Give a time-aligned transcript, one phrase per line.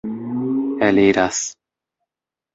[0.87, 1.39] eliras